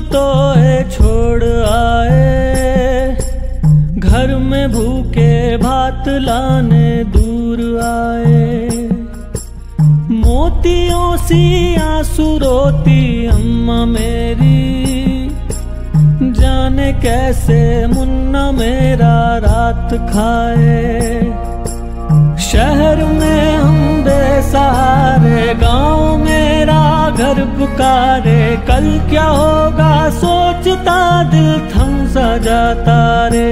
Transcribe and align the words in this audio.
तो 0.00 0.54
है, 0.56 0.90
छोड़ 0.90 1.44
आए। 1.68 3.16
घर 3.98 4.36
में 4.36 4.72
भूखे 4.72 5.56
भात 5.56 6.04
लाने 6.08 7.04
दूर 7.04 7.58
आए। 7.80 8.68
मोतियों 10.10 11.16
सी 11.16 11.74
आँसू 11.76 12.38
रोती 12.38 13.26
अम्मा 13.26 13.84
मेरी। 13.84 14.80
जाने 16.32 16.92
कैसे 16.92 17.86
मुन्ना 17.86 18.52
मेरा 18.52 19.36
रात 19.36 19.94
खाए। 19.94 21.20
शहर 22.38 23.04
में 23.04 23.56
हम 23.56 24.04
बेसहारे 24.04 25.54
गाँव 25.54 25.89
घर 27.20 27.34
पुकारे, 27.34 28.56
कल 28.56 29.10
क्या 29.10 29.24
होगा? 29.24 30.10
सोचता 30.10 31.22
दिल 31.22 31.50
थम 31.68 32.06
सा 32.06 32.36
जाता 32.38 33.28
रे। 33.28 33.50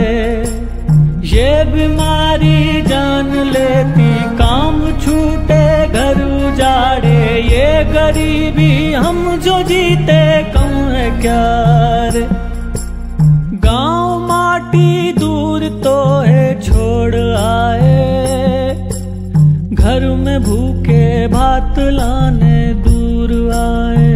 ये 1.29 1.65
बीमारी 1.65 2.83
जान 2.83 3.27
लेती, 3.27 4.37
काम 4.37 4.81
छूटे, 4.81 5.89
घर 5.89 6.17
उजाड़े। 6.25 7.41
ये 7.41 7.85
गरीबी 7.85 8.93
हम 8.93 9.41
जो 9.41 9.63
जीते, 9.63 10.43
कम 10.43 10.75
है 10.89 11.21
क्या 11.21 11.45
रे? 12.09 12.27
गाँव 13.59 14.29
माटी 14.29 15.13
दूर 15.13 15.61
तो 15.85 16.21
है, 16.21 16.61
छोड़ 16.61 17.15
आए। 17.37 18.89
घर 19.73 20.01
में 20.01 20.43
भूखे 20.43 21.27
भात 21.27 21.75
लाने 21.79 22.48
दूर 23.29 23.53
आए। 23.53 24.07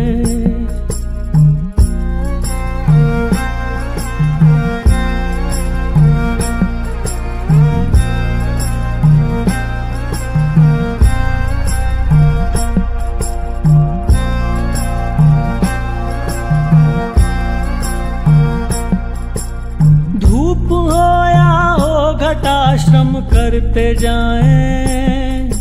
धूप 20.18 20.68
हो 20.72 21.06
या 21.28 21.52
हो 21.80 22.14
घटा 22.14 22.76
श्रम 22.76 23.14
करते 23.32 23.94
जाएँ। 23.94 25.51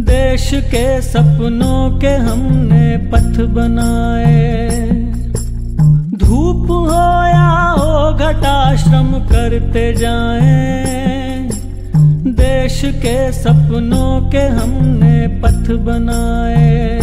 देश 0.00 0.50
के 0.54 1.02
सपनों 1.02 1.98
के 1.98 2.08
हमने 2.08 2.96
पथ 2.96 3.40
बनाए। 3.40 4.70
धूप 6.14 6.70
हो 6.70 7.26
या 7.26 7.74
हो 7.78 8.12
घटा 8.14 8.76
श्रम 8.76 9.12
करते 9.12 9.92
जाएँ। 9.92 11.50
देश 12.26 12.82
के 12.84 13.32
सपनों 13.32 14.30
के 14.30 14.38
हमने 14.38 15.26
पथ 15.42 15.70
बनाए। 15.70 17.00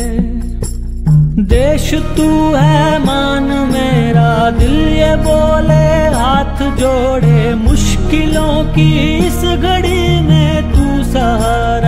देश 1.40 1.94
तू 1.94 2.56
है 2.56 3.00
मान 3.06 3.44
मेरा, 3.44 4.50
दिल 4.50 4.76
ये 4.90 5.16
बोले, 5.16 5.86
हाथ 6.18 6.78
जोड़े, 6.78 7.56
मुश्किलों 7.56 8.64
की 8.64 9.18
इस 9.18 9.44
घड़ी 9.44 10.22
में 10.22 10.72
तू 10.72 11.04
सहारा 11.14 11.87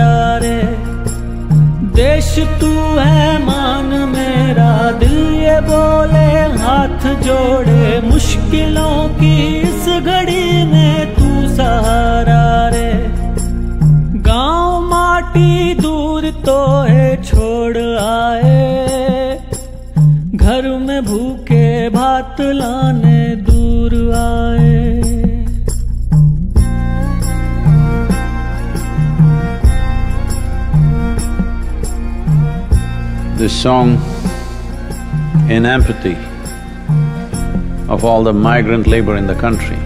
देश 2.30 2.60
तू 2.60 2.70
है 2.98 3.44
मान 3.44 3.86
मेरा 4.08 4.72
दिल 4.90 5.16
ये 5.34 5.60
बोले, 5.60 6.28
हाथ 6.62 7.06
जोड़े, 7.22 8.00
मुश्किलों 8.00 9.08
की 9.14 9.34
इस 9.60 9.88
घड़ी 9.88 10.64
में 10.64 11.14
तू 11.14 11.56
सहारा 11.56 12.44
रे। 12.68 12.92
गाँव 14.22 14.80
माटी 14.82 15.74
दूर 15.74 16.30
तो 16.46 16.58
है, 16.82 17.08
छोड़ 17.22 17.78
आए। 17.98 19.38
घर 20.34 20.68
में 20.78 21.04
भूखे 21.04 21.88
भात 21.88 22.40
लाने 22.40 23.09
this 33.40 33.62
song 33.62 33.92
in 35.48 35.64
empathy 35.64 36.14
of 37.88 38.04
all 38.04 38.22
the 38.22 38.34
migrant 38.34 38.86
labor 38.86 39.16
in 39.16 39.26
the 39.26 39.34
country. 39.34 39.78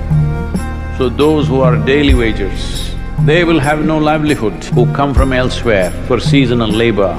So 0.98 1.08
those 1.08 1.46
who 1.46 1.60
are 1.60 1.76
daily 1.86 2.14
wagers, 2.14 2.92
they 3.20 3.44
will 3.44 3.60
have 3.60 3.84
no 3.84 3.98
livelihood, 3.98 4.64
who 4.74 4.92
come 4.92 5.14
from 5.14 5.32
elsewhere 5.32 5.92
for 6.08 6.18
seasonal 6.18 6.68
labor 6.68 7.12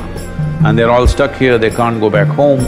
and 0.66 0.78
they're 0.78 0.91
all 0.91 1.07
stuck 1.07 1.34
here, 1.35 1.57
they 1.57 1.69
can't 1.69 2.01
go 2.01 2.09
back 2.09 2.28
home. 2.28 2.59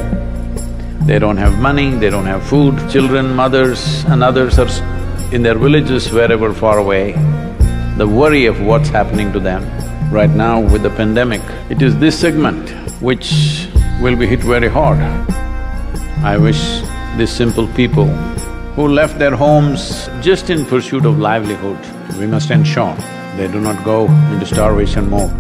They 1.06 1.20
don't 1.20 1.36
have 1.36 1.60
money, 1.60 1.90
they 1.90 2.10
don't 2.10 2.26
have 2.26 2.44
food, 2.48 2.90
children, 2.90 3.36
mothers 3.36 4.06
and 4.06 4.24
others 4.24 4.58
are 4.60 4.72
in 5.34 5.44
their 5.44 5.58
villages 5.58 6.10
wherever 6.10 6.54
far 6.54 6.78
away. 6.78 7.12
The 7.98 8.08
worry 8.08 8.46
of 8.46 8.62
what's 8.62 8.88
happening 8.88 9.34
to 9.34 9.42
them 9.42 9.64
right 10.10 10.30
now 10.30 10.62
with 10.62 10.84
the 10.84 10.92
pandemic, 10.92 11.42
it 11.70 11.82
is 11.82 11.98
this 11.98 12.18
segment 12.18 12.87
which 13.01 13.69
will 14.01 14.17
be 14.17 14.27
hit 14.27 14.41
very 14.41 14.69
hard. 14.69 14.99
I 16.25 16.39
wish 16.39 16.83
these 17.17 17.31
simple 17.31 17.67
people 17.69 18.07
who 18.77 18.89
left 18.89 19.19
their 19.19 19.37
homes 19.37 20.09
just 20.21 20.51
in 20.51 20.65
pursuit 20.65 21.05
of 21.05 21.19
livelihood, 21.19 21.79
we 22.19 22.27
must 22.27 22.51
ensure 22.51 22.95
they 23.37 23.49
do 23.49 23.61
not 23.61 23.85
go 23.85 24.07
into 24.33 24.47
starvation 24.47 25.11
mode. 25.11 25.33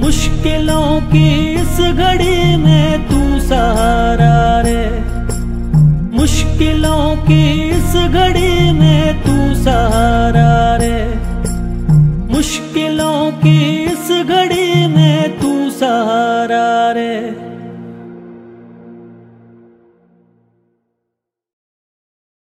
मुश्किलों 0.00 1.00
की 1.10 1.28
इस 1.54 1.78
घड़ी 1.80 2.56
में 2.56 3.08
तू 3.08 3.40
सहारा 3.48 4.60
रे 4.66 4.84
मुश्किलों 6.18 7.16
की 7.26 7.42
इस 7.70 7.94
घड़ी 8.12 8.72
में 8.78 9.22
तू 9.24 9.36
सहारा 9.64 10.76
रे 10.82 10.98
मुश्किलों 12.34 13.30
की 13.42 13.58
parare 16.43 17.42